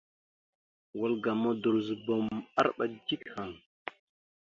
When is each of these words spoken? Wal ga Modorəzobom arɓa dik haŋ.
Wal 0.99 1.13
ga 1.23 1.33
Modorəzobom 1.41 2.25
arɓa 2.61 2.85
dik 3.05 3.21
haŋ. 3.33 3.51